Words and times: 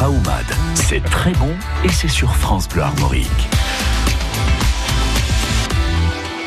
Traumad, 0.00 0.46
c'est 0.76 1.04
très 1.04 1.32
bon 1.32 1.50
et 1.84 1.90
c'est 1.90 2.08
sur 2.08 2.34
France 2.34 2.66
Bleu 2.70 2.80
Armorique. 2.80 3.28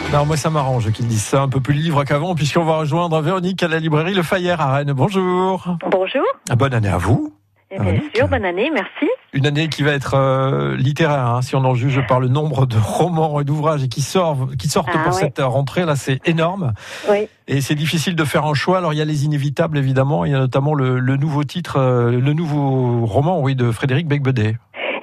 Alors 0.09 0.25
moi 0.25 0.37
ça 0.37 0.49
m'arrange 0.49 0.91
qu'ils 0.91 1.05
disent 1.05 1.23
ça 1.23 1.43
un 1.43 1.49
peu 1.49 1.59
plus 1.59 1.75
libre 1.75 2.03
qu'avant 2.03 2.33
puisqu'on 2.33 2.63
va 2.63 2.77
rejoindre 2.77 3.21
Véronique 3.21 3.61
à 3.61 3.67
la 3.67 3.77
librairie 3.77 4.15
Le 4.15 4.23
Fayère 4.23 4.59
à 4.59 4.73
Rennes. 4.73 4.93
Bonjour. 4.93 5.77
Bonjour. 5.87 6.23
Ah, 6.49 6.55
bonne 6.55 6.73
année 6.73 6.89
à 6.89 6.97
vous. 6.97 7.31
Et 7.69 7.77
bien 7.77 8.01
sûr, 8.15 8.27
bonne 8.27 8.43
année, 8.43 8.71
merci. 8.73 9.07
Une 9.33 9.47
année 9.47 9.67
qui 9.67 9.81
va 9.81 9.91
être 9.91 10.13
euh, 10.15 10.75
littéraire, 10.77 11.25
hein, 11.25 11.41
si 11.41 11.55
on 11.55 11.65
en 11.65 11.73
juge 11.73 11.99
par 12.07 12.19
le 12.19 12.27
nombre 12.27 12.65
de 12.67 12.77
romans 12.77 13.39
et 13.41 13.43
d'ouvrages 13.43 13.87
qui 13.89 14.01
sortent, 14.01 14.55
qui 14.57 14.67
sortent 14.67 14.89
Ah, 14.93 14.99
pour 14.99 15.13
ouais. 15.15 15.19
cette 15.19 15.39
rentrée 15.39 15.85
là, 15.85 15.95
c'est 15.95 16.19
énorme. 16.27 16.73
Oui. 17.09 17.27
Et 17.47 17.59
c'est 17.61 17.75
difficile 17.75 18.15
de 18.15 18.23
faire 18.25 18.45
un 18.45 18.53
choix. 18.53 18.77
Alors 18.77 18.93
il 18.93 18.97
y 18.97 19.01
a 19.01 19.05
les 19.05 19.25
inévitables 19.25 19.77
évidemment, 19.77 20.23
il 20.25 20.31
y 20.31 20.35
a 20.35 20.39
notamment 20.39 20.75
le, 20.75 20.99
le 20.99 21.17
nouveau 21.17 21.43
titre, 21.43 21.77
euh, 21.79 22.11
le 22.11 22.33
nouveau 22.33 23.05
roman, 23.05 23.41
oui, 23.41 23.55
de 23.55 23.71
Frédéric 23.71 24.07
Becbédé. 24.07 24.55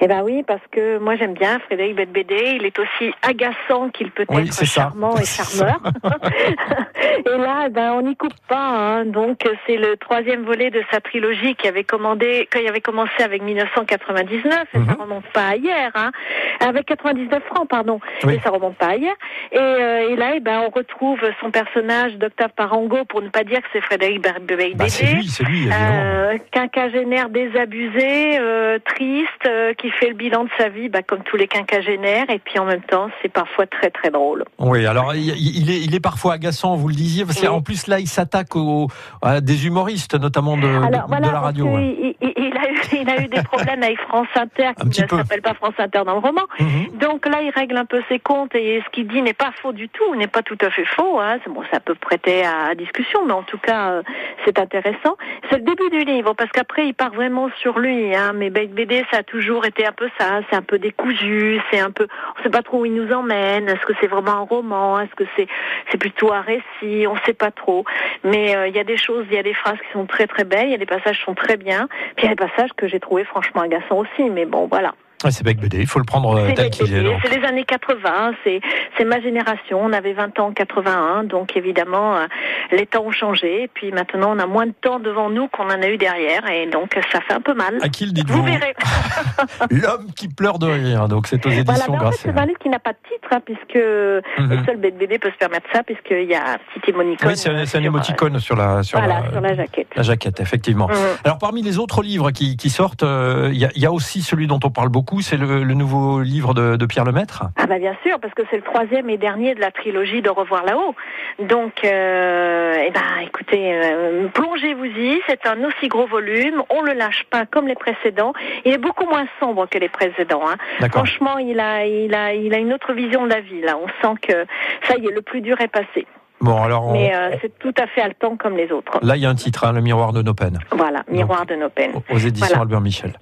Eh 0.03 0.07
ben 0.07 0.23
oui, 0.25 0.43
parce 0.47 0.61
que 0.71 0.97
moi 0.97 1.15
j'aime 1.15 1.35
bien 1.35 1.59
Frédéric 1.67 1.95
Bedbédé. 1.95 2.57
Il 2.59 2.65
est 2.65 2.79
aussi 2.79 3.13
agaçant 3.21 3.89
qu'il 3.89 4.09
peut 4.09 4.25
Oui, 4.29 4.45
être 4.45 4.53
ça. 4.53 4.65
charmant 4.65 5.15
et 5.17 5.25
charmeur. 5.25 5.79
et 7.25 7.37
là, 7.37 7.69
ben 7.69 7.93
on 7.93 8.01
n'y 8.01 8.15
coupe 8.15 8.33
pas. 8.47 8.57
hein. 8.99 9.05
Donc 9.05 9.39
c'est 9.67 9.77
le 9.77 9.97
troisième 9.97 10.43
volet 10.43 10.69
de 10.69 10.81
sa 10.91 10.99
trilogie 11.01 11.55
qui 11.55 11.67
avait 11.67 11.83
commandé, 11.83 12.47
quand 12.51 12.59
il 12.59 12.67
avait 12.67 12.81
commencé 12.81 13.21
avec 13.23 13.41
1999. 13.41 14.65
Et 14.73 14.77
ça 14.77 14.79
Mhm. 14.79 14.95
remonte 14.99 15.25
pas 15.33 15.47
à 15.49 15.55
hier, 15.55 15.91
hein. 15.95 16.11
Avec 16.59 16.85
99 16.85 17.43
francs, 17.45 17.67
pardon. 17.67 17.99
Oui. 18.23 18.35
Et 18.35 18.39
ça 18.39 18.49
remonte 18.49 18.75
pas 18.75 18.87
à 18.87 18.95
hier. 18.95 19.13
Et, 19.51 19.57
euh, 19.57 20.09
et 20.09 20.15
là, 20.15 20.31
eh 20.35 20.39
ben 20.39 20.61
on 20.65 20.69
retrouve 20.69 21.19
son 21.39 21.51
personnage 21.51 22.15
d'Octave 22.17 22.51
Parango, 22.55 23.05
pour 23.05 23.21
ne 23.21 23.29
pas 23.29 23.43
dire 23.43 23.59
que 23.61 23.67
c'est 23.73 23.81
Frédéric 23.81 24.21
Bedbédé. 24.21 24.73
Bah, 24.75 24.85
c'est 24.87 25.05
lui, 25.13 25.27
c'est 25.27 25.43
lui. 25.43 25.67
Euh, 25.71 26.37
quinquagénaire 26.51 27.29
désabusé, 27.29 28.39
euh, 28.39 28.79
triste, 28.85 29.49
qui 29.77 29.89
fait 29.91 30.09
le 30.09 30.15
bilan 30.15 30.43
de 30.45 30.49
sa 30.57 30.69
vie, 30.69 30.89
bah, 30.89 31.01
comme 31.01 31.23
tous 31.23 31.37
les 31.37 31.47
quinquagénaires, 31.47 32.29
et 32.29 32.39
puis 32.39 32.59
en 32.59 32.65
même 32.65 32.81
temps, 32.81 33.09
c'est 33.21 33.29
parfois 33.31 33.65
très 33.65 33.89
très 33.89 34.09
drôle. 34.09 34.43
Oui, 34.59 34.85
alors 34.85 35.13
il, 35.15 35.29
il 35.29 35.69
est, 35.71 35.79
il 35.81 35.95
est 35.95 35.99
parfois 35.99 36.33
agaçant, 36.33 36.75
vous 36.75 36.87
le 36.91 36.95
disiez, 36.97 37.25
parce 37.25 37.39
Oui. 37.41 37.47
qu'en 37.47 37.61
plus 37.61 37.87
là, 37.87 37.99
il 37.99 38.07
s'attaque 38.07 38.55
aux, 38.55 38.87
à 39.21 39.41
des 39.41 39.65
humoristes, 39.67 40.15
notamment 40.19 40.57
de, 40.57 40.61
de- 40.61 40.67
Alors 40.67 41.03
de 41.03 41.07
voilà, 41.07 41.31
la 41.31 41.39
radio. 41.39 41.65
ouais. 41.65 42.15
il, 42.21 42.57
a 42.57 42.69
eu, 42.69 42.75
il 43.01 43.09
a 43.09 43.21
eu 43.23 43.27
des 43.27 43.41
problèmes 43.43 43.83
avec 43.83 43.99
France 44.01 44.27
Inter, 44.35 44.71
qui 44.91 45.01
ne 45.01 45.07
s'appelle 45.07 45.41
pas 45.41 45.53
France 45.53 45.73
Inter 45.79 46.01
dans 46.05 46.13
le 46.13 46.19
roman. 46.19 46.41
Mhm. 46.59 46.97
Donc 46.99 47.25
là, 47.25 47.41
il 47.41 47.49
règle 47.49 47.77
un 47.77 47.85
peu 47.85 48.01
ses 48.09 48.19
comptes 48.19 48.53
et 48.55 48.81
ce 48.85 48.89
qu'il 48.91 49.07
dit 49.07 49.21
n'est 49.21 49.33
pas 49.33 49.51
faux 49.61 49.73
du 49.73 49.89
tout, 49.89 50.15
n'est 50.15 50.27
pas 50.27 50.41
tout 50.43 50.57
à 50.61 50.69
fait 50.69 50.85
faux. 50.85 51.19
Hein. 51.19 51.37
Bon, 51.49 51.63
ça 51.71 51.79
peut 51.79 51.95
prêter 51.95 52.43
à 52.45 52.75
discussion, 52.75 53.25
mais 53.25 53.33
en 53.33 53.43
tout 53.43 53.57
cas, 53.57 53.89
euh, 53.91 54.03
c'est 54.45 54.59
intéressant. 54.59 55.15
C'est 55.49 55.57
le 55.57 55.63
début 55.63 55.89
du 55.89 56.03
livre 56.05 56.33
parce 56.33 56.51
qu'après, 56.51 56.87
il 56.87 56.93
part 56.93 57.11
vraiment 57.11 57.49
sur 57.61 57.79
lui. 57.79 58.15
Hein. 58.15 58.33
Mais 58.35 58.49
BD, 58.49 59.03
ça 59.11 59.19
a 59.19 59.23
toujours 59.23 59.65
été 59.65 59.85
un 59.85 59.91
peu 59.91 60.09
ça. 60.19 60.41
C'est 60.49 60.55
un 60.55 60.61
peu 60.61 60.77
décousu. 60.79 61.59
C'est 61.71 61.79
un 61.79 61.91
peu, 61.91 62.07
on 62.39 62.43
sait 62.43 62.49
pas 62.49 62.61
trop 62.61 62.81
où 62.81 62.85
il 62.85 62.93
nous 62.93 63.11
emmène. 63.13 63.67
Est-ce 63.69 63.85
que 63.85 63.93
c'est 63.99 64.07
vraiment 64.07 64.31
un 64.31 64.45
roman 64.45 64.99
Est-ce 64.99 65.15
que 65.15 65.23
c'est 65.35 65.47
c'est 65.91 65.97
plutôt 65.97 66.31
un 66.33 66.41
récit 66.41 66.61
On 66.83 67.17
sait 67.25 67.33
pas 67.33 67.51
trop. 67.51 67.85
Mais 68.23 68.55
euh, 68.55 68.67
il 68.67 68.75
y 68.75 68.79
a 68.79 68.83
des 68.83 68.97
choses, 68.97 69.25
il 69.29 69.35
y 69.35 69.39
a 69.39 69.43
des 69.43 69.53
phrases 69.53 69.77
qui 69.77 69.91
sont 69.93 70.05
très 70.05 70.27
très 70.27 70.43
belles. 70.43 70.67
Il 70.67 70.71
y 70.71 70.75
a 70.75 70.79
des 70.79 70.85
passages 70.85 71.17
qui 71.19 71.25
sont 71.25 71.35
très 71.35 71.57
bien. 71.57 71.87
Puis 72.15 72.25
il 72.25 72.29
y 72.29 72.31
a 72.31 72.35
des 72.35 72.47
passages 72.47 72.71
que 72.75 72.87
j'ai 72.87 72.99
trouvé 72.99 73.23
franchement 73.23 73.61
agaçants 73.61 73.99
aussi. 73.99 74.29
Mais 74.29 74.45
bon, 74.45 74.67
voilà. 74.67 74.93
Ouais, 75.23 75.31
c'est 75.31 75.43
Bec 75.43 75.59
BD, 75.59 75.79
il 75.81 75.87
faut 75.87 75.99
le 75.99 76.05
prendre 76.05 76.35
euh, 76.37 76.47
C'est 76.49 76.53
tel 76.55 76.69
qu'il 76.69 76.93
est. 76.93 77.17
c'est 77.23 77.39
les 77.39 77.45
années 77.45 77.63
80, 77.65 78.31
c'est 78.43 79.05
ma 79.05 79.19
génération. 79.21 79.79
On 79.83 79.93
avait 79.93 80.13
20 80.13 80.39
ans 80.39 80.47
en 80.47 80.51
81, 80.53 81.23
donc 81.25 81.55
évidemment 81.57 82.15
euh, 82.15 82.25
les 82.71 82.85
temps 82.85 83.03
ont 83.05 83.11
changé. 83.11 83.63
Et 83.63 83.67
puis 83.67 83.91
maintenant, 83.91 84.33
on 84.35 84.39
a 84.39 84.45
moins 84.45 84.65
de 84.67 84.73
temps 84.79 84.99
devant 84.99 85.29
nous 85.29 85.47
qu'on 85.47 85.65
en 85.65 85.81
a 85.81 85.87
eu 85.87 85.97
derrière, 85.97 86.49
et 86.49 86.67
donc 86.67 86.93
ça 87.11 87.19
fait 87.21 87.33
un 87.33 87.41
peu 87.41 87.53
mal. 87.53 87.77
À 87.81 87.89
qui 87.89 88.03
le 88.05 88.09
Vous 88.09 88.13
dites-vous 88.15 88.43
verrez. 88.43 88.73
L'homme 89.71 90.07
qui 90.15 90.27
pleure 90.27 90.59
de 90.59 90.67
rire. 90.67 91.07
Donc 91.07 91.27
c'est 91.27 91.45
aux 91.45 91.49
Voilà, 91.49 91.61
éditions 91.61 91.93
Grasset. 91.93 92.31
c'est 92.33 92.37
un 92.39 92.45
livre 92.45 92.59
qui 92.59 92.69
n'a 92.69 92.79
pas 92.79 92.93
de 92.93 92.97
titre, 93.11 93.27
hein, 93.31 93.39
puisque 93.45 93.75
Mhm. 93.75 94.49
le 94.49 94.65
seul 94.65 94.77
BD 94.77 95.19
peut 95.19 95.31
se 95.31 95.37
permettre 95.37 95.67
ça, 95.73 95.83
puisqu'il 95.83 96.29
y 96.29 96.35
a 96.35 96.53
un 96.53 96.57
petit 96.79 96.89
émoticône. 96.91 97.29
Oui, 97.29 97.37
c'est 97.37 97.49
un, 97.49 97.65
sur, 97.65 97.79
euh, 97.79 97.83
émoticône 97.83 98.39
sur 98.39 98.55
la 98.55 98.83
sur, 98.83 98.99
Voilà, 98.99 99.21
la, 99.25 99.31
sur 99.31 99.41
la 99.41 99.55
jaquette. 99.55 99.87
la 99.95 100.03
jaquette, 100.03 100.39
effectivement. 100.39 100.87
Mhm. 100.87 100.95
Alors 101.23 101.37
parmi 101.37 101.61
les 101.61 101.77
autres 101.79 102.01
livres 102.01 102.31
qui, 102.31 102.57
qui 102.57 102.69
sortent, 102.69 103.03
euh, 103.03 103.49
y, 103.53 103.67
il 103.75 103.81
y 103.81 103.85
a 103.85 103.91
aussi 103.91 104.21
celui 104.21 104.47
dont 104.47 104.59
on 104.63 104.69
parle 104.69 104.89
beaucoup, 104.89 105.10
c'est 105.19 105.35
le, 105.35 105.63
le 105.65 105.73
nouveau 105.73 106.21
livre 106.21 106.53
de, 106.53 106.77
de 106.77 106.85
Pierre 106.85 107.03
Lemaître? 107.03 107.43
Ah 107.57 107.67
bah 107.67 107.77
bien 107.77 107.95
sûr, 108.05 108.17
parce 108.21 108.33
que 108.33 108.43
c'est 108.49 108.55
le 108.55 108.61
troisième 108.63 109.09
et 109.09 109.17
dernier 109.17 109.53
de 109.55 109.59
la 109.59 109.71
trilogie 109.71 110.21
de 110.21 110.29
Revoir 110.29 110.63
là-haut. 110.63 110.95
Donc, 111.39 111.83
euh, 111.83 112.75
eh 112.87 112.91
ben, 112.91 113.01
écoutez, 113.25 113.73
euh, 113.73 114.27
plongez-vous-y. 114.29 115.19
C'est 115.27 115.45
un 115.45 115.61
aussi 115.65 115.89
gros 115.89 116.07
volume. 116.07 116.63
On 116.69 116.81
le 116.81 116.93
lâche 116.93 117.25
pas 117.29 117.45
comme 117.45 117.67
les 117.67 117.75
précédents. 117.75 118.31
Il 118.63 118.71
est 118.71 118.77
beaucoup 118.77 119.05
moins 119.05 119.25
sombre 119.41 119.67
que 119.67 119.77
les 119.77 119.89
précédents. 119.89 120.43
Hein. 120.47 120.87
Franchement, 120.91 121.37
il 121.39 121.59
a, 121.59 121.85
il 121.85 122.13
a, 122.15 122.33
il 122.33 122.53
a 122.53 122.57
une 122.59 122.71
autre 122.71 122.93
vision 122.93 123.25
de 123.25 123.29
la 123.31 123.41
vie. 123.41 123.59
Là, 123.61 123.77
on 123.77 123.87
sent 124.01 124.15
que 124.21 124.45
ça 124.87 124.95
y 124.97 125.05
est, 125.07 125.11
le 125.11 125.21
plus 125.21 125.41
dur 125.41 125.59
est 125.59 125.67
passé. 125.67 126.07
Bon, 126.39 126.63
alors 126.63 126.87
on- 126.87 126.93
Mais 126.93 127.13
euh, 127.13 127.35
c'est 127.41 127.57
tout 127.59 127.73
à 127.77 127.85
fait 127.87 128.01
haletant 128.01 128.35
comme 128.35 128.57
les 128.57 128.71
autres. 128.71 128.97
là 129.03 129.15
il 129.15 129.21
y 129.21 129.27
a 129.27 129.29
un 129.29 129.35
titre, 129.35 129.63
hein, 129.63 129.73
Le 129.73 129.81
miroir 129.81 130.11
de 130.11 130.23
nos 130.23 130.33
peines, 130.33 130.57
Voilà, 130.71 131.03
miroir 131.07 131.45
de 131.45 131.53
nos 131.55 131.69
peines. 131.69 131.91
aux 132.09 132.17
éditions 132.17 132.47
Voilà. 132.47 132.63
Albert 132.63 132.81
Michel. 132.81 133.13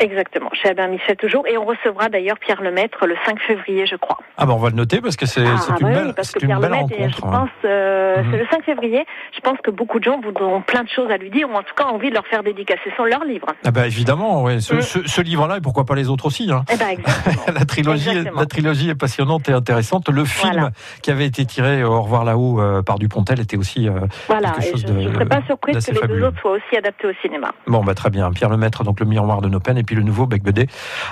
Exactement, 0.00 0.50
chez 0.52 0.68
Albert 0.68 0.88
Michel 0.88 1.16
toujours. 1.16 1.46
Et 1.46 1.58
on 1.58 1.64
recevra 1.64 2.08
d'ailleurs 2.08 2.38
Pierre 2.38 2.62
Lemaître 2.62 3.06
le 3.06 3.16
5 3.26 3.38
février, 3.40 3.86
je 3.86 3.96
crois. 3.96 4.18
Ah 4.36 4.46
ben 4.46 4.52
on 4.52 4.58
va 4.58 4.70
le 4.70 4.76
noter 4.76 5.00
parce 5.00 5.16
que 5.16 5.26
c'est 5.26 5.40
Ah, 5.44 5.56
bah 5.70 5.76
une 5.80 5.86
oui, 5.88 5.94
belle, 5.94 6.14
parce 6.14 6.32
que 6.32 6.38
Pierre 6.44 6.60
belle 6.60 6.70
Lemaitre, 6.70 7.16
je 7.16 7.20
pense, 7.20 7.48
euh, 7.64 8.22
Mhm. 8.22 8.28
c'est 8.30 8.38
le 8.38 8.46
5 8.50 8.64
février. 8.64 9.04
Je 9.34 9.40
pense 9.40 9.58
que 9.62 9.70
beaucoup 9.70 9.98
de 9.98 10.04
gens 10.04 10.20
voudront 10.20 10.60
plein 10.62 10.82
de 10.84 10.88
choses 10.88 11.10
à 11.10 11.16
lui 11.16 11.30
dire, 11.30 11.48
ou 11.50 11.54
en 11.54 11.62
tout 11.62 11.74
cas 11.76 11.84
envie 11.84 12.10
de 12.10 12.14
leur 12.14 12.26
faire 12.26 12.42
dédicacer 12.42 12.92
son 12.96 13.04
leur 13.04 13.24
livre. 13.24 13.46
Ah 13.64 13.70
ben 13.70 13.84
évidemment, 13.84 14.42
ouais. 14.44 14.60
ce, 14.60 14.74
Mm. 14.74 14.80
ce- 14.82 15.06
ce 15.08 15.20
livre-là 15.20 15.56
et 15.58 15.60
pourquoi 15.60 15.84
pas 15.84 15.94
les 15.94 16.08
autres 16.08 16.26
aussi. 16.26 16.50
Hein. 16.50 16.64
Eh 16.72 16.76
ben 16.76 16.88
exactement. 16.88 17.34
La 17.58 17.64
trilogie, 17.64 18.08
Exactement. 18.10 18.40
la 18.40 18.46
trilogie 18.46 18.90
est 18.90 18.94
passionnante 18.94 19.48
et 19.48 19.52
intéressante. 19.52 20.08
Le 20.08 20.24
film 20.24 20.52
Voilà. 20.52 20.70
qui 21.02 21.10
avait 21.10 21.26
été 21.26 21.44
tiré 21.44 21.82
au 21.82 22.02
revoir 22.02 22.24
là-haut 22.24 22.60
euh, 22.60 22.82
par 22.82 22.98
Dupontel 22.98 23.40
était 23.40 23.56
aussi. 23.56 23.88
euh, 23.88 23.92
voilà, 24.28 24.50
quelque 24.52 24.64
et 24.66 24.70
chose 24.70 24.84
je 24.86 24.92
ne 24.92 25.08
de- 25.08 25.12
serais 25.14 25.26
pas 25.26 25.42
surprise 25.46 25.84
que 25.84 25.92
les 25.92 25.98
fabuleux. 25.98 26.20
deux 26.20 26.26
autres 26.26 26.40
soient 26.40 26.52
aussi 26.52 26.76
adaptés 26.76 27.06
au 27.08 27.12
cinéma. 27.22 27.50
Bon, 27.66 27.82
bah 27.82 27.94
très 27.94 28.10
bien. 28.10 28.30
Pierre 28.30 28.50
Lemaître, 28.50 28.84
donc 28.84 29.00
le 29.00 29.06
miroir 29.06 29.40
de 29.40 29.48
nos 29.48 29.60
peines, 29.60 29.78
et 29.78 29.82
puis 29.88 29.96
le 29.96 30.02
nouveau 30.02 30.26
Bec 30.26 30.42
Bedé 30.42 30.66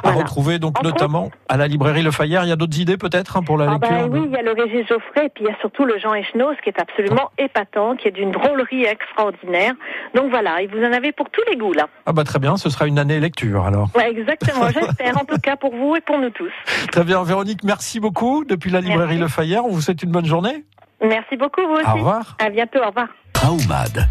à 0.05 0.11
Voilà. 0.11 0.19
retrouver 0.19 0.59
donc 0.59 0.83
notamment 0.83 1.31
à 1.49 1.57
la 1.57 1.67
librairie 1.67 2.03
Le 2.03 2.11
Fayère. 2.11 2.45
Il 2.45 2.51
y 2.51 2.53
a 2.53 2.57
d'autres 2.57 2.79
idées 2.79 2.99
peut-être 2.99 3.39
hein, 3.39 3.43
pour 3.43 3.57
la 3.57 3.65
Ah 3.71 3.73
lecture 3.73 3.89
ben 3.91 4.09
de- 4.09 4.19
oui, 4.19 4.27
il 4.27 4.33
y 4.33 4.37
a 4.37 4.43
le 4.43 4.53
Régis 4.53 4.87
Geoffrey, 4.87 5.25
et 5.25 5.29
puis 5.31 5.45
il 5.45 5.47
y 5.47 5.51
a 5.51 5.57
surtout 5.61 5.87
le 5.87 5.99
Jean 5.99 6.13
Echenoz, 6.13 6.57
qui 6.63 6.69
est 6.69 6.79
absolument 6.79 7.31
épatant, 7.39 7.97
qui 7.97 8.09
est 8.09 8.11
d'une 8.11 8.33
drôlerie 8.33 8.85
extraordinaire. 8.85 9.73
Donc 10.15 10.29
voilà, 10.29 10.61
et 10.61 10.67
vous 10.67 10.79
en 10.85 10.93
avez 10.93 11.13
pour 11.13 11.31
tous 11.31 11.41
les 11.51 11.57
goûts 11.57 11.73
là. 11.73 11.87
Ah 12.05 12.13
bah 12.13 12.25
très 12.25 12.39
bien, 12.39 12.59
ce 12.59 12.69
sera 12.69 12.87
une 12.87 12.99
année 12.99 13.19
lecture 13.19 13.65
alors. 13.65 13.89
Ouais, 13.97 14.11
exactement, 14.11 14.69
j'espère, 14.75 15.17
en 15.17 15.25
tout 15.25 15.39
cas 15.39 15.57
pour 15.57 15.75
vous 15.75 15.97
et 15.97 16.03
pour 16.03 16.19
nous 16.19 16.29
tous. 16.31 16.53
Très 16.93 17.05
bien, 17.05 17.23
Véronique, 17.23 17.65
merci 17.65 17.99
beaucoup 17.99 18.45
depuis 18.45 18.71
la 18.71 18.83
librairie 18.83 19.17
Merci. 19.17 19.21
Le 19.23 19.29
Fayère. 19.29 19.65
On 19.65 19.71
vous 19.71 19.81
souhaite 19.81 20.03
une 20.03 20.11
bonne 20.11 20.27
journée. 20.27 20.65
Merci 21.03 21.37
beaucoup, 21.39 21.63
vous 21.67 21.77
aussi. 21.77 21.87
Au 21.89 21.95
revoir. 21.95 22.37
À 22.45 22.51
bientôt, 22.51 22.81
au 22.83 22.89
revoir. 22.89 23.07
Traumad. 23.33 24.07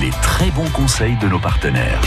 Les 0.00 0.10
très 0.22 0.50
bons 0.50 0.68
conseils 0.74 1.16
de 1.22 1.28
nos 1.28 1.38
partenaires. 1.38 2.00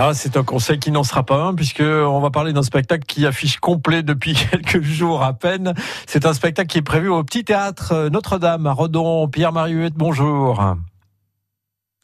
Ah, 0.00 0.14
c'est 0.14 0.36
un 0.36 0.44
conseil 0.44 0.78
qui 0.78 0.92
n'en 0.92 1.02
sera 1.02 1.24
pas 1.24 1.42
un 1.42 1.56
puisque 1.56 1.82
on 1.82 2.20
va 2.20 2.30
parler 2.30 2.52
d'un 2.52 2.62
spectacle 2.62 3.04
qui 3.04 3.26
affiche 3.26 3.58
complet 3.58 4.04
depuis 4.04 4.34
quelques 4.50 4.80
jours 4.80 5.24
à 5.24 5.32
peine. 5.32 5.74
C'est 6.06 6.24
un 6.24 6.32
spectacle 6.32 6.68
qui 6.68 6.78
est 6.78 6.82
prévu 6.82 7.08
au 7.08 7.24
Petit 7.24 7.42
Théâtre 7.42 8.08
Notre-Dame 8.12 8.64
à 8.68 8.72
Redon. 8.72 9.26
Pierre-Marie 9.26 9.72
Huette, 9.72 9.94
bonjour. 9.96 10.76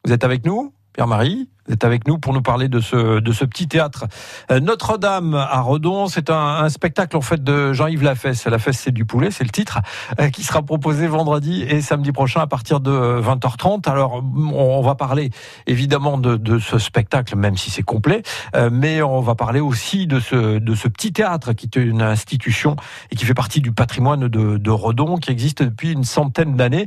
Vous 0.04 0.12
êtes 0.12 0.24
avec 0.24 0.44
nous, 0.44 0.74
Pierre-Marie? 0.92 1.48
Vous 1.66 1.72
êtes 1.72 1.84
avec 1.84 2.06
nous 2.06 2.18
pour 2.18 2.34
nous 2.34 2.42
parler 2.42 2.68
de 2.68 2.80
ce, 2.80 3.20
de 3.20 3.32
ce 3.32 3.46
petit 3.46 3.66
théâtre 3.68 4.04
Euh, 4.50 4.60
Notre-Dame 4.60 5.34
à 5.34 5.62
Redon. 5.62 6.08
C'est 6.08 6.28
un, 6.28 6.36
un 6.36 6.68
spectacle 6.68 7.16
en 7.16 7.22
fait 7.22 7.42
de 7.42 7.72
Jean-Yves 7.72 8.02
Lafesse. 8.02 8.44
Lafesse, 8.46 8.78
c'est 8.80 8.92
du 8.92 9.06
poulet, 9.06 9.30
c'est 9.30 9.44
le 9.44 9.50
titre, 9.50 9.78
euh, 10.20 10.28
qui 10.28 10.42
sera 10.42 10.60
proposé 10.60 11.06
vendredi 11.06 11.62
et 11.62 11.80
samedi 11.80 12.12
prochain 12.12 12.40
à 12.40 12.46
partir 12.46 12.80
de 12.80 12.90
20h30. 12.90 13.88
Alors, 13.88 14.22
on 14.52 14.82
va 14.82 14.94
parler 14.94 15.30
évidemment 15.66 16.18
de, 16.18 16.36
de 16.36 16.58
ce 16.58 16.78
spectacle, 16.78 17.34
même 17.34 17.56
si 17.56 17.70
c'est 17.70 17.82
complet, 17.82 18.22
euh, 18.54 18.68
mais 18.70 19.00
on 19.00 19.20
va 19.20 19.34
parler 19.34 19.60
aussi 19.60 20.06
de 20.06 20.20
ce, 20.20 20.58
de 20.58 20.74
ce 20.74 20.88
petit 20.88 21.14
théâtre 21.14 21.54
qui 21.54 21.64
est 21.64 21.76
une 21.76 22.02
institution 22.02 22.76
et 23.10 23.16
qui 23.16 23.24
fait 23.24 23.32
partie 23.32 23.62
du 23.62 23.72
patrimoine 23.72 24.28
de, 24.28 24.58
de 24.58 24.70
Redon, 24.70 25.16
qui 25.16 25.30
existe 25.30 25.62
depuis 25.62 25.92
une 25.92 26.04
centaine 26.04 26.56
d'années, 26.56 26.86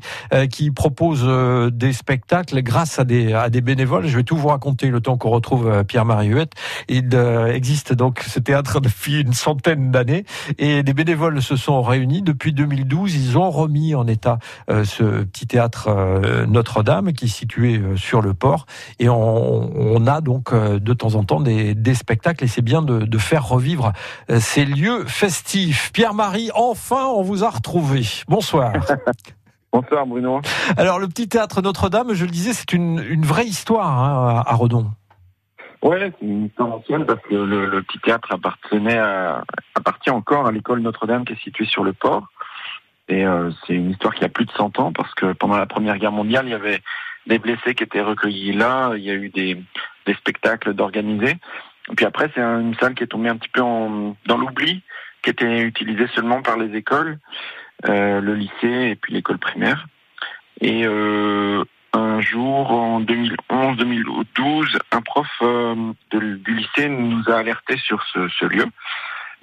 qui 0.51 0.69
propose 0.69 1.27
des 1.73 1.93
spectacles 1.93 2.61
grâce 2.61 2.99
à 2.99 3.05
des, 3.05 3.33
à 3.33 3.49
des 3.49 3.61
bénévoles. 3.61 4.05
Je 4.05 4.17
vais 4.17 4.23
tout 4.23 4.37
vous 4.37 4.49
raconter 4.49 4.66
le 4.81 5.01
temps 5.01 5.17
qu'on 5.17 5.29
retrouve 5.29 5.67
euh, 5.67 5.83
Pierre-Marie 5.83 6.27
Huette. 6.27 6.53
Il 6.89 7.09
euh, 7.13 7.47
existe 7.47 7.93
donc 7.93 8.19
ce 8.27 8.39
théâtre 8.39 8.79
depuis 8.81 9.21
une 9.21 9.33
centaine 9.33 9.91
d'années 9.91 10.25
et 10.57 10.83
des 10.83 10.93
bénévoles 10.93 11.41
se 11.41 11.55
sont 11.55 11.81
réunis 11.81 12.21
depuis 12.21 12.53
2012. 12.53 13.15
Ils 13.15 13.37
ont 13.37 13.49
remis 13.49 13.95
en 13.95 14.07
état 14.07 14.39
euh, 14.69 14.83
ce 14.83 15.23
petit 15.23 15.47
théâtre 15.47 15.89
Notre-Dame 16.47 17.13
qui 17.13 17.25
est 17.25 17.29
situé 17.29 17.81
sur 17.95 18.21
le 18.21 18.33
port 18.33 18.65
et 18.99 19.09
on, 19.09 20.05
a 20.07 20.21
donc 20.21 20.53
de 20.53 20.93
temps 20.93 21.15
en 21.15 21.23
temps 21.23 21.39
des, 21.39 21.93
spectacles 21.93 22.43
et 22.43 22.47
c'est 22.47 22.61
bien 22.61 22.81
de, 22.81 23.17
faire 23.17 23.47
revivre 23.47 23.93
ces 24.39 24.65
lieux 24.65 25.05
festifs. 25.05 25.91
Pierre-Marie, 25.93 26.49
enfin 26.53 27.05
on 27.05 27.21
vous 27.21 27.43
a 27.43 27.49
retrouvé. 27.49 28.03
Bonsoir. 28.27 28.73
Bonsoir 29.71 30.05
Bruno. 30.05 30.41
Alors 30.77 30.99
le 30.99 31.07
petit 31.07 31.27
théâtre 31.27 31.61
Notre-Dame, 31.61 32.13
je 32.13 32.25
le 32.25 32.31
disais, 32.31 32.53
c'est 32.53 32.73
une, 32.73 33.03
une 33.09 33.25
vraie 33.25 33.45
histoire 33.45 33.87
hein, 33.87 34.43
à 34.45 34.55
Redon. 34.55 34.87
Ouais, 35.81 36.11
c'est 36.19 36.25
une 36.25 36.45
histoire 36.45 36.73
ancienne 36.73 37.05
parce 37.05 37.21
que 37.21 37.35
le, 37.35 37.67
le 37.67 37.83
petit 37.83 37.99
théâtre 37.99 38.29
appartenait 38.31 38.97
à, 38.97 39.43
appartient 39.75 40.09
encore 40.09 40.47
à 40.47 40.51
l'école 40.51 40.79
Notre-Dame 40.79 41.25
qui 41.25 41.33
est 41.33 41.43
située 41.43 41.65
sur 41.65 41.83
le 41.83 41.93
port. 41.93 42.27
Et 43.09 43.25
euh, 43.25 43.51
c'est 43.65 43.73
une 43.73 43.91
histoire 43.91 44.13
qui 44.15 44.25
a 44.25 44.29
plus 44.29 44.45
de 44.45 44.51
100 44.51 44.79
ans 44.79 44.91
parce 44.91 45.13
que 45.13 45.33
pendant 45.33 45.57
la 45.57 45.65
Première 45.65 45.97
Guerre 45.97 46.11
mondiale, 46.11 46.47
il 46.47 46.51
y 46.51 46.55
avait 46.55 46.81
des 47.27 47.39
blessés 47.39 47.75
qui 47.75 47.83
étaient 47.83 48.01
recueillis 48.01 48.53
là, 48.53 48.93
il 48.95 49.03
y 49.03 49.11
a 49.11 49.13
eu 49.13 49.29
des, 49.29 49.61
des 50.05 50.13
spectacles 50.15 50.73
d'organiser. 50.73 51.37
Et 51.89 51.95
puis 51.95 52.05
après, 52.05 52.29
c'est 52.33 52.41
une 52.41 52.75
salle 52.75 52.95
qui 52.95 53.03
est 53.03 53.07
tombée 53.07 53.29
un 53.29 53.37
petit 53.37 53.49
peu 53.49 53.61
en, 53.61 54.15
dans 54.25 54.37
l'oubli, 54.37 54.81
qui 55.21 55.29
était 55.29 55.61
utilisée 55.61 56.07
seulement 56.15 56.41
par 56.41 56.57
les 56.57 56.75
écoles, 56.75 57.19
le 57.83 58.33
lycée 58.33 58.89
et 58.91 58.95
puis 58.95 59.13
l'école 59.13 59.37
primaire. 59.37 59.87
Et 60.61 60.85
euh, 60.85 61.63
un 61.93 62.21
jour, 62.21 62.71
en 62.71 63.01
2011-2012, 63.01 64.77
un 64.91 65.01
prof 65.01 65.27
euh, 65.41 65.93
du 66.11 66.55
lycée 66.55 66.89
nous 66.89 67.23
a 67.27 67.37
alerté 67.37 67.77
sur 67.77 68.03
ce, 68.13 68.27
ce, 68.29 68.45
lieu. 68.45 68.65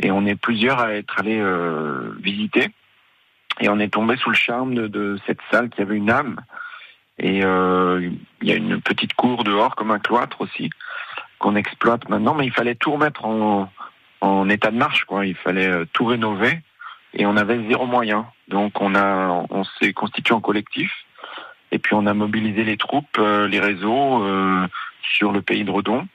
Et 0.00 0.10
on 0.10 0.26
est 0.26 0.34
plusieurs 0.34 0.80
à 0.80 0.92
être 0.94 1.18
allés 1.18 1.40
euh, 1.40 2.14
visiter. 2.20 2.68
Et 3.60 3.68
on 3.68 3.78
est 3.78 3.92
tombé 3.92 4.16
sous 4.16 4.30
le 4.30 4.36
charme 4.36 4.74
de, 4.74 4.88
de, 4.88 5.18
cette 5.26 5.38
salle 5.50 5.70
qui 5.70 5.80
avait 5.82 5.96
une 5.96 6.10
âme. 6.10 6.40
Et 7.18 7.44
euh, 7.44 8.10
il 8.42 8.48
y 8.48 8.52
a 8.52 8.56
une 8.56 8.80
petite 8.80 9.14
cour 9.14 9.44
dehors, 9.44 9.76
comme 9.76 9.92
un 9.92 10.00
cloître 10.00 10.40
aussi, 10.40 10.70
qu'on 11.38 11.54
exploite 11.54 12.08
maintenant. 12.08 12.34
Mais 12.34 12.46
il 12.46 12.52
fallait 12.52 12.74
tout 12.74 12.92
remettre 12.92 13.24
en, 13.24 13.70
en 14.20 14.48
état 14.48 14.72
de 14.72 14.76
marche. 14.76 15.04
Quoi. 15.04 15.26
Il 15.26 15.36
fallait 15.36 15.68
euh, 15.68 15.84
tout 15.92 16.06
rénover. 16.06 16.58
Et 17.14 17.26
on 17.26 17.36
avait 17.36 17.66
zéro 17.68 17.86
moyen. 17.86 18.26
Donc 18.48 18.80
on, 18.80 18.94
a, 18.94 19.46
on 19.50 19.64
s'est 19.64 19.92
constitué 19.92 20.34
en 20.34 20.40
collectif 20.40 20.92
et 21.70 21.78
puis 21.78 21.94
on 21.94 22.06
a 22.06 22.14
mobilisé 22.14 22.64
les 22.64 22.76
troupes, 22.76 23.18
euh, 23.18 23.48
les 23.48 23.60
réseaux 23.60 24.22
euh, 24.22 24.66
sur 25.00 25.32
le 25.32 25.42
pays 25.42 25.64
de 25.64 25.70
Redon. 25.70 26.06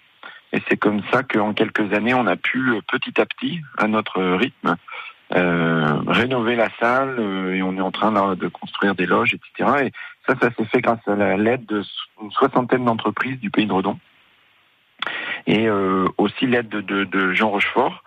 Et 0.51 0.61
c'est 0.67 0.77
comme 0.77 1.01
ça 1.11 1.23
qu'en 1.23 1.53
quelques 1.53 1.93
années, 1.93 2.13
on 2.13 2.25
a 2.27 2.35
pu 2.35 2.59
euh, 2.69 2.81
petit 2.87 3.19
à 3.19 3.25
petit, 3.25 3.61
à 3.77 3.87
notre 3.87 4.21
rythme, 4.21 4.75
euh, 5.35 5.99
rénover 6.07 6.55
la 6.55 6.69
salle 6.79 7.17
euh, 7.19 7.53
et 7.53 7.61
on 7.61 7.77
est 7.77 7.81
en 7.81 7.91
train 7.91 8.11
là, 8.11 8.35
de 8.35 8.47
construire 8.47 8.95
des 8.95 9.05
loges, 9.05 9.35
etc. 9.35 9.85
Et 9.85 9.91
ça, 10.27 10.35
ça 10.41 10.49
s'est 10.57 10.65
fait 10.65 10.81
grâce 10.81 11.07
à 11.07 11.37
l'aide 11.37 11.65
d'une 11.67 12.31
soixantaine 12.31 12.85
d'entreprises 12.85 13.39
du 13.39 13.51
pays 13.51 13.67
de 13.67 13.73
Redon. 13.73 13.99
Et 15.45 15.67
euh, 15.67 16.07
aussi 16.17 16.47
l'aide 16.47 16.69
de, 16.69 16.81
de, 16.81 17.03
de, 17.03 17.31
Jean 17.33 17.49
Rochefort, 17.49 18.03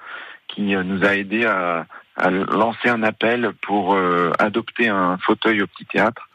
qui 0.55 0.77
nous 0.77 1.05
a 1.05 1.17
aidé 1.17 1.45
à, 1.45 1.87
à 2.17 2.31
lancer 2.31 2.89
un 2.89 3.03
appel 3.03 3.53
pour 3.63 3.97
adopter 4.39 4.89
un 4.89 5.17
fauteuil 5.19 5.63
au 5.63 5.67
petit 5.67 5.87
théâtre 5.87 6.29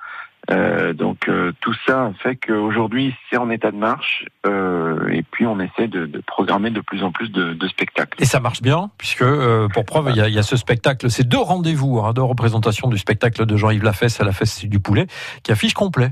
euh, 0.50 0.94
donc 0.94 1.28
euh, 1.28 1.52
tout 1.60 1.74
ça 1.86 2.14
fait 2.24 2.38
qu'aujourd'hui 2.38 3.14
c'est 3.30 3.36
en 3.36 3.50
état 3.50 3.70
de 3.70 3.76
marche 3.76 4.26
euh, 4.46 5.10
et 5.10 5.22
puis 5.24 5.46
on 5.46 5.60
essaie 5.60 5.90
de, 5.90 6.06
de, 6.06 6.22
programmer 6.22 6.70
de 6.70 6.80
plus 6.80 7.04
en 7.04 7.12
plus 7.12 7.30
de, 7.30 7.54
de 7.54 7.68
spectacles. 7.68 8.22
Et 8.22 8.26
ça 8.26 8.40
marche 8.40 8.62
bien 8.62 8.90
puisque 8.98 9.24
euh, 9.24 9.68
pour 9.68 9.84
preuve 9.84 10.10
il 10.12 10.16
y, 10.16 10.22
a, 10.22 10.30
il 10.30 10.34
y, 10.34 10.40
a, 10.40 10.44
ce 10.44 10.56
spectacle, 10.56 11.10
ces 11.10 11.26
deux 11.26 11.38
rendez-vous, 11.38 12.00
hein, 12.00 12.14
deux 12.14 12.24
représentations 12.24 12.88
du 12.88 12.98
spectacle 12.98 13.46
de 13.46 13.58
Jean-Yves 13.58 13.84
Lafesse 13.84 14.22
à 14.22 14.24
la 14.24 14.32
fesse 14.32 14.64
du 14.64 14.80
poulet 14.80 15.08
qui 15.44 15.52
affiche 15.52 15.74
complet. 15.74 16.12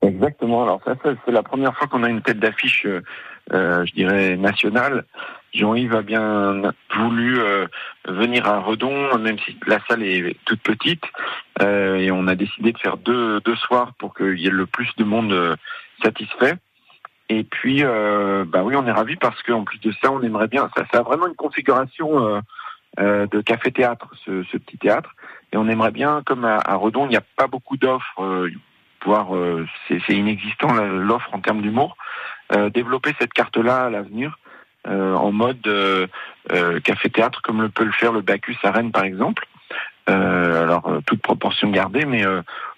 Exactement. 0.00 0.62
Alors 0.62 0.80
ça, 0.86 0.94
ça 1.02 1.10
c'est 1.26 1.32
la 1.32 1.42
première 1.42 1.76
fois 1.76 1.86
qu'on 1.86 2.02
a 2.02 2.08
une 2.08 2.22
tête 2.22 2.40
d'affiche, 2.40 2.86
je 3.52 3.92
dirais 3.92 4.38
nationale. 4.38 5.04
Jean-Yves 5.52 5.94
a 5.94 6.02
bien 6.02 6.62
voulu 6.94 7.40
euh, 7.40 7.66
venir 8.06 8.46
à 8.46 8.60
Redon, 8.60 9.18
même 9.18 9.38
si 9.40 9.56
la 9.66 9.80
salle 9.88 10.02
est 10.02 10.36
toute 10.44 10.62
petite, 10.62 11.04
euh, 11.60 11.96
et 11.96 12.10
on 12.10 12.28
a 12.28 12.34
décidé 12.34 12.72
de 12.72 12.78
faire 12.78 12.96
deux, 12.96 13.40
deux 13.40 13.56
soirs 13.56 13.92
pour 13.98 14.14
qu'il 14.14 14.38
y 14.38 14.46
ait 14.46 14.50
le 14.50 14.66
plus 14.66 14.90
de 14.96 15.04
monde 15.04 15.32
euh, 15.32 15.56
satisfait. 16.02 16.54
Et 17.28 17.44
puis, 17.44 17.84
bah 17.84 18.64
oui, 18.64 18.74
on 18.74 18.84
est 18.88 18.90
ravis 18.90 19.14
parce 19.14 19.40
qu'en 19.44 19.62
plus 19.62 19.78
de 19.78 19.92
ça, 20.02 20.10
on 20.10 20.20
aimerait 20.20 20.48
bien. 20.48 20.68
Ça, 20.76 20.82
ça 20.92 20.98
a 20.98 21.02
vraiment 21.02 21.28
une 21.28 21.36
configuration 21.36 22.42
de 22.98 23.40
café-théâtre, 23.42 24.08
ce, 24.24 24.42
ce, 24.50 24.56
petit 24.56 24.78
théâtre, 24.78 25.14
et 25.52 25.56
on 25.56 25.68
aimerait 25.68 25.92
bien, 25.92 26.22
comme 26.26 26.44
à, 26.44 26.56
à 26.56 26.74
Redon, 26.74 27.06
il 27.06 27.10
n'y 27.10 27.16
a 27.16 27.22
pas 27.36 27.46
beaucoup 27.46 27.76
d'offres, 27.76 28.48
voire 29.04 29.28
c'est 29.86 30.12
inexistant 30.12 30.74
l'offre 30.74 31.32
en 31.32 31.38
termes 31.38 31.62
d'humour, 31.62 31.96
développer 32.74 33.14
cette 33.20 33.32
carte-là 33.32 33.84
à 33.84 33.90
l'avenir 33.90 34.36
en 34.88 35.32
mode 35.32 35.66
euh, 35.66 36.06
euh, 36.52 36.80
café-théâtre 36.80 37.42
comme 37.42 37.62
le 37.62 37.68
peut 37.68 37.84
le 37.84 37.92
faire 37.92 38.12
le 38.12 38.22
Bacchus 38.22 38.56
à 38.62 38.70
Rennes 38.70 38.92
par 38.92 39.04
exemple. 39.04 39.46
alors 40.06 40.90
toute 41.06 41.22
proportion 41.22 41.70
gardée, 41.70 42.04
mais 42.04 42.24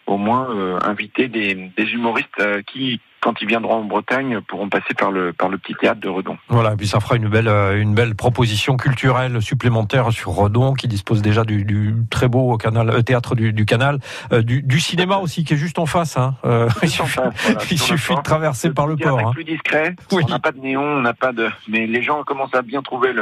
au 0.06 0.16
moins 0.16 0.48
inviter 0.82 1.28
des, 1.28 1.54
des 1.76 1.92
humoristes 1.92 2.42
qui 2.66 3.00
quand 3.22 3.40
ils 3.40 3.46
viendront 3.46 3.76
en 3.76 3.84
Bretagne, 3.84 4.40
pourront 4.40 4.68
passer 4.68 4.94
par 4.98 5.12
le 5.12 5.32
par 5.32 5.48
le 5.48 5.56
petit 5.56 5.74
théâtre 5.74 6.00
de 6.00 6.08
Redon. 6.08 6.36
Voilà, 6.48 6.72
et 6.72 6.76
puis 6.76 6.88
ça 6.88 6.98
fera 6.98 7.14
une 7.16 7.28
belle 7.28 7.48
une 7.48 7.94
belle 7.94 8.16
proposition 8.16 8.76
culturelle 8.76 9.40
supplémentaire 9.40 10.10
sur 10.10 10.32
Redon, 10.32 10.74
qui 10.74 10.88
dispose 10.88 11.22
déjà 11.22 11.44
du, 11.44 11.64
du 11.64 11.94
très 12.10 12.28
beau 12.28 12.56
canal 12.56 12.90
euh, 12.90 13.02
théâtre 13.02 13.36
du, 13.36 13.52
du 13.52 13.64
canal, 13.64 13.98
euh, 14.32 14.42
du, 14.42 14.62
du, 14.62 14.80
cinéma 14.80 15.18
aussi 15.18 15.44
qui 15.44 15.54
est 15.54 15.56
juste 15.56 15.78
en 15.78 15.86
face. 15.86 16.16
Hein. 16.16 16.34
Euh, 16.44 16.68
il 16.82 16.90
suffit, 16.90 17.06
face, 17.06 17.32
voilà, 17.44 17.60
il 17.70 17.78
suffit 17.78 18.14
de 18.16 18.22
traverser 18.22 18.68
le 18.68 18.74
par 18.74 18.88
le 18.88 18.96
port. 18.96 19.20
Hein. 19.20 19.30
Plus 19.32 19.44
discret. 19.44 19.94
Oui. 20.10 20.24
On 20.26 20.28
n'a 20.28 20.40
pas 20.40 20.50
de 20.50 20.58
néon, 20.58 20.82
on 20.82 21.00
n'a 21.00 21.14
pas 21.14 21.32
de. 21.32 21.48
Mais 21.68 21.86
les 21.86 22.02
gens 22.02 22.24
commencent 22.24 22.54
à 22.54 22.62
bien 22.62 22.82
trouver 22.82 23.12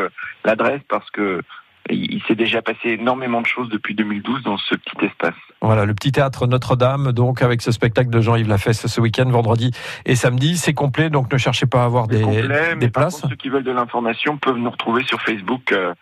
l'adresse 0.44 0.80
parce 0.88 1.10
que 1.10 1.42
il 1.88 2.22
s'est 2.28 2.34
déjà 2.34 2.62
passé 2.62 2.90
énormément 2.90 3.40
de 3.40 3.46
choses 3.46 3.68
depuis 3.68 3.94
2012 3.94 4.42
dans 4.42 4.58
ce 4.58 4.74
petit 4.74 5.06
espace. 5.06 5.34
Voilà, 5.62 5.84
le 5.84 5.94
petit 5.94 6.12
théâtre 6.12 6.46
Notre-Dame, 6.46 7.12
donc 7.12 7.42
avec 7.42 7.62
ce 7.62 7.72
spectacle 7.72 8.10
de 8.10 8.20
Jean-Yves 8.20 8.48
Lafesse 8.48 8.86
ce 8.86 9.00
week-end, 9.00 9.28
vendredi 9.28 9.72
et 10.06 10.16
samedi. 10.16 10.56
C'est 10.56 10.74
complet, 10.74 11.10
donc 11.10 11.32
ne 11.32 11.38
cherchez 11.38 11.66
pas 11.66 11.82
à 11.82 11.84
avoir 11.84 12.06
des, 12.06 12.22
complet, 12.22 12.76
des 12.76 12.88
places. 12.88 13.20
Contre, 13.20 13.30
ceux 13.30 13.36
qui 13.36 13.48
veulent 13.48 13.64
de 13.64 13.72
l'information 13.72 14.36
peuvent 14.36 14.56
nous 14.56 14.70
retrouver 14.70 15.04
sur 15.04 15.20
Facebook. 15.20 15.72
Euh, 15.72 15.94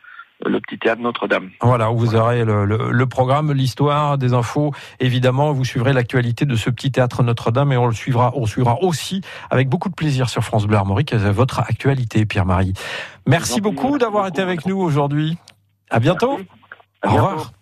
le 0.47 0.61
petit 0.61 0.79
théâtre 0.79 1.03
Notre-Dame. 1.03 1.51
Voilà, 1.61 1.91
où 1.91 1.99
vous 1.99 2.15
aurez 2.15 2.45
le, 2.45 2.65
le, 2.65 2.93
le 2.93 3.07
programme, 3.07 3.53
l'histoire, 3.53 4.19
des 4.19 4.35
infos. 4.35 4.73
Évidemment, 5.01 5.53
vous 5.53 5.65
suivrez 5.65 5.93
l'actualité 5.93 6.45
de 6.45 6.55
ce 6.55 6.71
petit 6.71 6.93
théâtre 6.93 7.25
Notre-Dame 7.25 7.73
et 7.73 7.77
on 7.77 7.87
le 7.87 7.93
suivra, 7.93 8.33
on 8.37 8.47
suivra 8.47 8.81
aussi 8.83 9.21
avec 9.51 9.69
beaucoup 9.69 9.89
de 9.89 9.95
plaisir 9.95 10.29
sur 10.29 10.45
France 10.45 10.67
Bleu 10.67 10.77
Armorique 10.77 11.13
votre 11.13 11.61
actualité, 11.61 12.25
Pierre-Marie. 12.25 12.73
Merci 13.27 13.61
beaucoup 13.61 13.99
d'avoir 13.99 14.29
été 14.29 14.41
avec 14.41 14.65
nous 14.67 14.79
aujourd'hui. 14.79 15.39
À 15.91 16.01
bientôt. 16.01 16.39
À 17.03 17.09
Au 17.09 17.11
revoir. 17.11 17.53